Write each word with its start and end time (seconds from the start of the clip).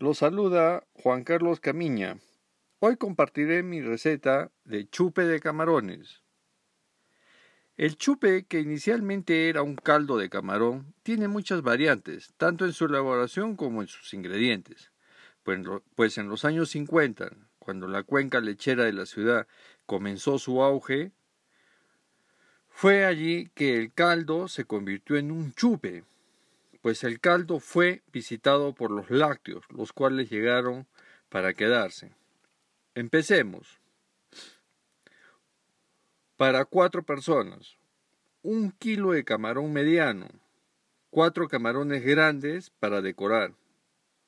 Los 0.00 0.18
saluda 0.18 0.86
Juan 0.92 1.24
Carlos 1.24 1.58
Camiña. 1.58 2.20
Hoy 2.78 2.96
compartiré 2.96 3.64
mi 3.64 3.82
receta 3.82 4.52
de 4.62 4.88
chupe 4.88 5.22
de 5.22 5.40
camarones. 5.40 6.22
El 7.76 7.96
chupe, 7.96 8.46
que 8.46 8.60
inicialmente 8.60 9.48
era 9.48 9.62
un 9.62 9.74
caldo 9.74 10.16
de 10.16 10.30
camarón, 10.30 10.94
tiene 11.02 11.26
muchas 11.26 11.62
variantes, 11.62 12.32
tanto 12.36 12.64
en 12.64 12.74
su 12.74 12.84
elaboración 12.84 13.56
como 13.56 13.82
en 13.82 13.88
sus 13.88 14.14
ingredientes. 14.14 14.92
Pues, 15.42 15.58
pues 15.96 16.16
en 16.16 16.28
los 16.28 16.44
años 16.44 16.70
50, 16.70 17.32
cuando 17.58 17.88
la 17.88 18.04
cuenca 18.04 18.40
lechera 18.40 18.84
de 18.84 18.92
la 18.92 19.04
ciudad 19.04 19.48
comenzó 19.84 20.38
su 20.38 20.62
auge, 20.62 21.10
fue 22.68 23.04
allí 23.04 23.50
que 23.52 23.76
el 23.76 23.92
caldo 23.92 24.46
se 24.46 24.64
convirtió 24.64 25.16
en 25.16 25.32
un 25.32 25.54
chupe, 25.54 26.04
pues 26.80 27.02
el 27.04 27.20
caldo 27.20 27.60
fue 27.60 28.02
visitado 28.12 28.74
por 28.74 28.90
los 28.90 29.10
lácteos, 29.10 29.64
los 29.70 29.92
cuales 29.92 30.30
llegaron 30.30 30.86
para 31.28 31.54
quedarse. 31.54 32.14
Empecemos. 32.94 33.80
Para 36.36 36.64
cuatro 36.64 37.02
personas, 37.02 37.76
un 38.42 38.70
kilo 38.70 39.12
de 39.12 39.24
camarón 39.24 39.72
mediano, 39.72 40.28
cuatro 41.10 41.48
camarones 41.48 42.04
grandes 42.04 42.70
para 42.70 43.02
decorar, 43.02 43.54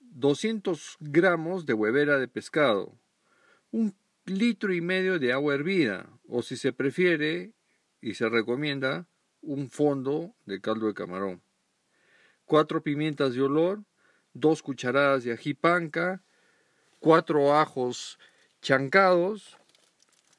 200 0.00 0.96
gramos 0.98 1.66
de 1.66 1.74
huevera 1.74 2.18
de 2.18 2.26
pescado, 2.26 2.98
un 3.70 3.94
litro 4.26 4.74
y 4.74 4.80
medio 4.80 5.20
de 5.20 5.32
agua 5.32 5.54
hervida, 5.54 6.08
o 6.26 6.42
si 6.42 6.56
se 6.56 6.72
prefiere 6.72 7.52
y 8.00 8.14
se 8.14 8.28
recomienda, 8.28 9.06
un 9.40 9.70
fondo 9.70 10.34
de 10.46 10.60
caldo 10.60 10.88
de 10.88 10.94
camarón 10.94 11.40
cuatro 12.50 12.82
pimientas 12.82 13.34
de 13.34 13.42
olor, 13.42 13.84
dos 14.34 14.60
cucharadas 14.60 15.22
de 15.22 15.30
ají 15.30 15.54
panca, 15.54 16.20
cuatro 16.98 17.54
ajos 17.56 18.18
chancados, 18.60 19.56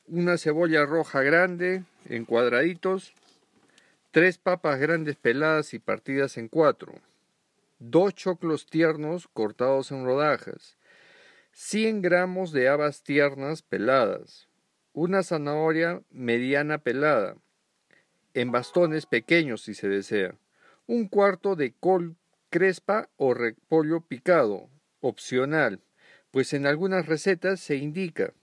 una 0.08 0.38
cebolla 0.38 0.86
roja 0.86 1.22
grande 1.22 1.86
en 2.10 2.26
cuadraditos, 2.26 3.14
tres 4.12 4.38
papas 4.38 4.78
grandes 4.78 5.16
peladas 5.16 5.74
y 5.74 5.80
partidas 5.80 6.38
en 6.38 6.50
cuatro, 6.50 6.96
dos 7.80 8.14
choclos 8.14 8.66
tiernos 8.66 9.30
cortados 9.30 9.90
en 9.94 10.04
rodajas, 10.04 10.76
100 11.54 12.02
gramos 12.02 12.52
de 12.52 12.68
habas 12.68 13.04
tiernas 13.04 13.62
peladas, 13.62 14.50
una 14.92 15.24
zanahoria 15.24 16.02
mediana 16.10 16.78
pelada, 16.78 17.38
en 18.34 18.52
bastones 18.52 19.06
pequeños 19.06 19.62
si 19.62 19.74
se 19.74 19.88
desea, 19.88 20.36
un 20.92 21.08
cuarto 21.08 21.56
de 21.56 21.72
col 21.72 22.18
crespa 22.50 23.10
o 23.16 23.34
repollo 23.34 24.02
picado, 24.02 24.70
opcional, 25.00 25.80
pues 26.32 26.52
en 26.52 26.66
algunas 26.66 27.06
recetas 27.06 27.62
se 27.62 27.78
indica. 27.78 28.34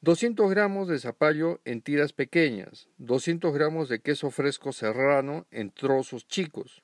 200 0.00 0.48
gramos 0.48 0.88
de 0.88 0.98
zapallo 0.98 1.60
en 1.66 1.82
tiras 1.82 2.14
pequeñas, 2.14 2.88
200 2.96 3.52
gramos 3.52 3.90
de 3.90 4.00
queso 4.00 4.30
fresco 4.30 4.72
serrano 4.72 5.46
en 5.50 5.70
trozos 5.70 6.26
chicos, 6.26 6.82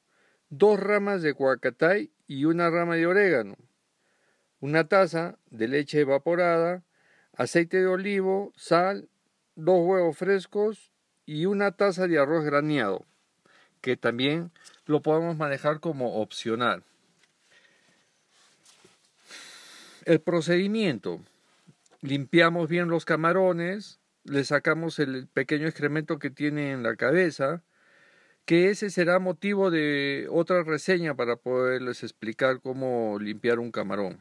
dos 0.51 0.79
ramas 0.79 1.23
de 1.23 1.33
guacatay 1.33 2.11
y 2.27 2.45
una 2.45 2.69
rama 2.69 2.97
de 2.97 3.07
orégano, 3.07 3.57
una 4.61 4.89
taza 4.89 5.39
de 5.49 5.69
leche 5.69 6.01
evaporada, 6.01 6.85
aceite 7.33 7.79
de 7.79 7.87
olivo, 7.87 8.53
sal, 8.57 9.09
dos 9.55 9.81
huevos 9.87 10.19
frescos 10.19 10.93
y 11.25 11.47
una 11.47 11.73
taza 11.73 12.07
de 12.07 12.19
arroz 12.19 12.45
graneado 12.45 13.07
que 13.87 13.97
también 13.97 14.51
lo 14.87 15.01
podemos 15.01 15.37
manejar 15.37 15.79
como 15.79 16.21
opcional. 16.21 16.83
El 20.05 20.21
procedimiento. 20.21 21.21
Limpiamos 22.01 22.69
bien 22.69 22.89
los 22.89 23.05
camarones, 23.05 24.01
le 24.25 24.43
sacamos 24.43 24.99
el 24.99 25.29
pequeño 25.29 25.69
excremento 25.69 26.19
que 26.19 26.31
tiene 26.31 26.73
en 26.73 26.83
la 26.83 26.97
cabeza, 26.97 27.63
que 28.45 28.71
ese 28.71 28.91
será 28.91 29.21
motivo 29.21 29.71
de 29.71 30.27
otra 30.33 30.65
reseña 30.65 31.15
para 31.15 31.37
poderles 31.37 32.03
explicar 32.03 32.61
cómo 32.61 33.21
limpiar 33.21 33.61
un 33.61 33.71
camarón. 33.71 34.21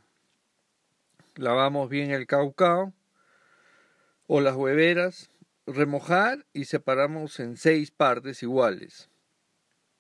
Lavamos 1.38 1.90
bien 1.90 2.12
el 2.12 2.28
caucao 2.28 2.94
o 4.28 4.42
las 4.42 4.56
hueveras, 4.56 5.32
remojar 5.66 6.46
y 6.54 6.66
separamos 6.66 7.40
en 7.40 7.58
seis 7.58 7.90
partes 7.90 8.44
iguales. 8.44 9.10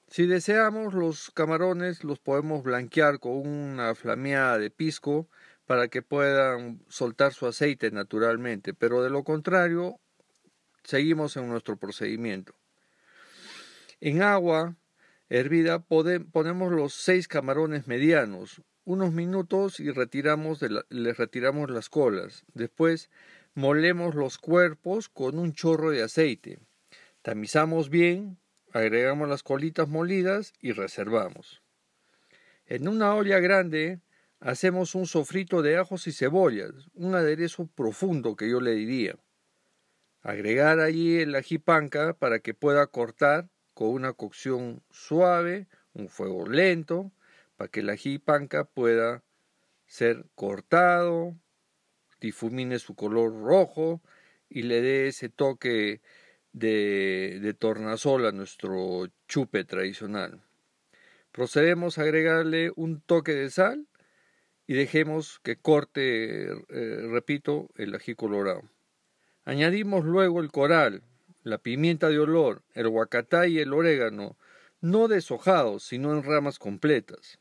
Si 0.08 0.28
deseamos 0.28 0.94
los 0.94 1.32
camarones 1.32 2.04
los 2.04 2.20
podemos 2.20 2.64
blanquear 2.64 3.20
con 3.20 3.48
una 3.48 3.96
flameada 3.96 4.58
de 4.60 4.70
pisco 4.70 5.28
para 5.66 5.88
que 5.88 6.02
puedan 6.02 6.84
soltar 6.88 7.34
su 7.34 7.48
aceite 7.48 7.90
naturalmente, 7.92 8.74
pero 8.74 9.02
de 9.02 9.10
lo 9.10 9.24
contrario 9.24 10.00
seguimos 10.84 11.36
en 11.38 11.50
nuestro 11.50 11.78
procedimiento. 11.78 12.56
En 14.00 14.22
agua 14.22 14.76
hervida 15.30 15.80
ponemos 15.80 16.72
los 16.72 16.94
seis 16.94 17.28
camarones 17.28 17.88
medianos, 17.88 18.62
unos 18.84 19.12
minutos 19.12 19.80
y 19.80 19.90
retiramos 19.90 20.60
les 20.90 21.18
retiramos 21.18 21.72
las 21.72 21.90
colas. 21.90 22.46
Después 22.54 23.10
molemos 23.56 24.14
los 24.14 24.38
cuerpos 24.38 25.10
con 25.10 25.40
un 25.40 25.54
chorro 25.54 25.90
de 25.90 26.04
aceite. 26.04 26.60
Tamizamos 27.24 27.90
bien, 27.90 28.38
agregamos 28.76 29.30
las 29.30 29.42
colitas 29.42 29.88
molidas 29.88 30.54
y 30.60 30.74
reservamos. 30.74 31.64
En 32.66 32.90
una 32.90 33.16
olla 33.16 33.40
grande 33.40 34.02
hacemos 34.42 34.96
un 34.96 35.06
sofrito 35.06 35.62
de 35.62 35.78
ajos 35.78 36.08
y 36.08 36.12
cebollas, 36.12 36.74
un 36.94 37.16
aderezo 37.16 37.68
profundo 37.68 38.36
que 38.36 38.50
yo 38.50 38.60
le 38.60 38.76
diría. 38.76 39.16
Agregar 40.22 40.82
allí 40.82 41.20
el 41.20 41.36
ají 41.36 41.58
panca 41.58 42.16
para 42.16 42.40
que 42.40 42.54
pueda 42.54 42.86
cortar 42.88 43.48
con 43.74 43.92
una 43.92 44.12
cocción 44.12 44.84
suave, 44.92 45.68
un 45.94 46.10
fuego 46.10 46.46
lento, 46.46 47.14
para 47.56 47.70
que 47.72 47.80
el 47.80 47.90
ají 47.90 48.18
panca 48.18 48.66
pueda 48.66 49.24
ser 49.86 50.26
cortado, 50.36 51.34
difumine 52.20 52.80
su 52.80 52.94
color 52.94 53.32
rojo 53.42 54.02
y 54.50 54.64
le 54.64 54.82
dé 54.82 55.08
ese 55.08 55.30
toque 55.30 56.02
de, 56.56 57.40
de 57.42 57.54
tornasol 57.54 58.26
a 58.26 58.32
nuestro 58.32 59.08
chupe 59.28 59.66
tradicional. 59.66 60.42
Procedemos 61.34 61.98
a 61.98 62.04
agregarle 62.04 62.72
un 62.78 63.02
toque 63.02 63.34
de 63.34 63.50
sal 63.50 63.88
y 64.66 64.74
dejemos 64.74 65.42
que 65.44 65.58
corte, 65.58 66.46
eh, 66.46 67.08
repito, 67.12 67.70
el 67.76 67.94
ají 67.94 68.16
colorado. 68.16 68.62
Añadimos 69.44 70.06
luego 70.06 70.40
el 70.40 70.50
coral, 70.50 71.04
la 71.44 71.58
pimienta 71.58 72.08
de 72.08 72.20
olor, 72.20 72.64
el 72.74 72.88
huacatá 72.88 73.48
y 73.48 73.60
el 73.60 73.74
orégano, 73.74 74.38
no 74.80 75.10
deshojados, 75.10 75.84
sino 75.84 76.14
en 76.14 76.24
ramas 76.24 76.58
completas. 76.58 77.38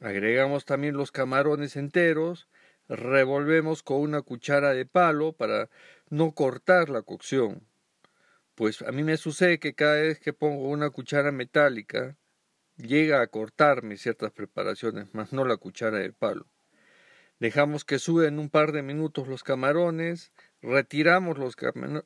Agregamos 0.00 0.64
también 0.64 0.96
los 0.96 1.12
camarones 1.12 1.76
enteros, 1.76 2.48
revolvemos 2.88 3.82
con 3.82 4.00
una 4.00 4.22
cuchara 4.22 4.72
de 4.72 4.86
palo 4.86 5.34
para 5.34 5.68
no 6.08 6.32
cortar 6.32 6.88
la 6.88 7.02
cocción. 7.02 7.67
Pues 8.58 8.82
a 8.82 8.90
mí 8.90 9.04
me 9.04 9.16
sucede 9.16 9.60
que 9.60 9.74
cada 9.74 10.00
vez 10.00 10.18
que 10.18 10.32
pongo 10.32 10.68
una 10.68 10.90
cuchara 10.90 11.30
metálica, 11.30 12.16
llega 12.76 13.20
a 13.20 13.28
cortarme 13.28 13.96
ciertas 13.96 14.32
preparaciones, 14.32 15.06
más 15.14 15.32
no 15.32 15.44
la 15.44 15.58
cuchara 15.58 15.98
de 15.98 16.12
palo. 16.12 16.48
Dejamos 17.38 17.84
que 17.84 18.00
suben 18.00 18.40
un 18.40 18.50
par 18.50 18.72
de 18.72 18.82
minutos 18.82 19.28
los 19.28 19.44
camarones, 19.44 20.32
retiramos 20.60 21.38
los, 21.38 21.54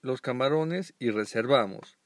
los 0.02 0.20
camarones 0.20 0.94
y 0.98 1.10
reservamos. 1.10 1.96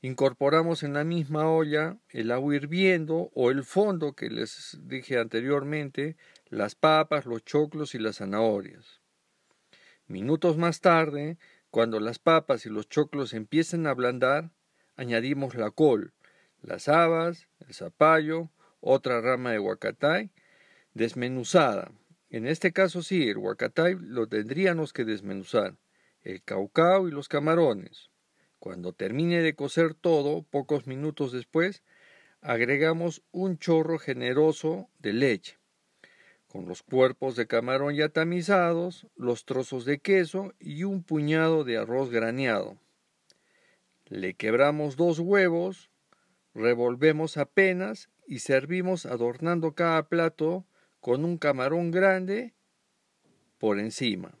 Incorporamos 0.00 0.82
en 0.82 0.94
la 0.94 1.04
misma 1.04 1.50
olla 1.50 1.98
el 2.08 2.30
agua 2.30 2.56
hirviendo 2.56 3.30
o 3.34 3.50
el 3.50 3.64
fondo 3.64 4.14
que 4.14 4.30
les 4.30 4.78
dije 4.80 5.18
anteriormente, 5.18 6.16
las 6.46 6.74
papas, 6.74 7.26
los 7.26 7.44
choclos 7.44 7.94
y 7.94 7.98
las 7.98 8.16
zanahorias. 8.16 9.02
Minutos 10.06 10.56
más 10.56 10.80
tarde 10.80 11.36
cuando 11.74 11.98
las 11.98 12.20
papas 12.20 12.66
y 12.66 12.68
los 12.68 12.88
choclos 12.88 13.34
empiecen 13.34 13.88
a 13.88 13.90
ablandar, 13.90 14.52
añadimos 14.94 15.56
la 15.56 15.72
col, 15.72 16.12
las 16.62 16.86
habas, 16.86 17.48
el 17.66 17.74
zapallo, 17.74 18.48
otra 18.78 19.20
rama 19.20 19.50
de 19.50 19.58
huacatay, 19.58 20.30
desmenuzada. 20.92 21.90
En 22.30 22.46
este 22.46 22.72
caso 22.72 23.02
sí, 23.02 23.28
el 23.28 23.38
huacatay 23.38 23.96
lo 23.98 24.28
tendríamos 24.28 24.92
que 24.92 25.04
desmenuzar, 25.04 25.74
el 26.22 26.44
caucao 26.44 27.08
y 27.08 27.10
los 27.10 27.26
camarones. 27.26 28.08
Cuando 28.60 28.92
termine 28.92 29.40
de 29.40 29.56
cocer 29.56 29.94
todo, 29.94 30.44
pocos 30.44 30.86
minutos 30.86 31.32
después, 31.32 31.82
agregamos 32.40 33.24
un 33.32 33.58
chorro 33.58 33.98
generoso 33.98 34.88
de 35.00 35.12
leche 35.12 35.58
con 36.54 36.68
los 36.68 36.84
cuerpos 36.84 37.34
de 37.34 37.48
camarón 37.48 37.96
ya 37.96 38.10
tamizados, 38.10 39.08
los 39.16 39.44
trozos 39.44 39.84
de 39.84 39.98
queso 39.98 40.54
y 40.60 40.84
un 40.84 41.02
puñado 41.02 41.64
de 41.64 41.78
arroz 41.78 42.10
graneado. 42.10 42.78
Le 44.06 44.34
quebramos 44.34 44.94
dos 44.94 45.18
huevos, 45.18 45.90
revolvemos 46.54 47.38
apenas 47.38 48.08
y 48.28 48.38
servimos 48.38 49.04
adornando 49.04 49.74
cada 49.74 50.08
plato 50.08 50.64
con 51.00 51.24
un 51.24 51.38
camarón 51.38 51.90
grande 51.90 52.54
por 53.58 53.80
encima 53.80 54.38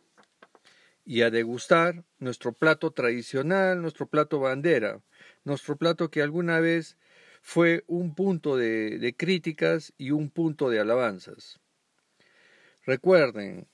y 1.04 1.22
a 1.22 1.30
degustar 1.30 2.04
nuestro 2.20 2.52
plato 2.52 2.92
tradicional, 2.92 3.82
nuestro 3.82 4.06
plato 4.06 4.38
bandera, 4.38 5.00
nuestro 5.42 5.76
plato 5.76 6.12
que 6.12 6.22
alguna 6.22 6.60
vez 6.60 6.96
fue 7.42 7.82
un 7.88 8.14
punto 8.14 8.56
de, 8.56 9.16
críticas 9.18 9.92
y 9.98 10.12
un 10.12 10.30
punto 10.30 10.70
de 10.70 10.78
alabanzas. 10.78 11.58
Recuerden, 12.86 13.66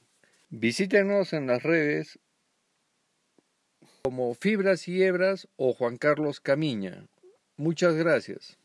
visítenos 0.50 1.32
en 1.32 1.48
las 1.48 1.64
redes 1.64 2.20
como 4.02 4.34
Fibras 4.34 4.86
y 4.86 5.02
Hebras 5.02 5.48
o 5.56 5.72
Juan 5.72 5.96
Carlos 5.96 6.38
Camiña. 6.40 7.08
Muchas 7.56 7.96
gracias. 7.96 8.59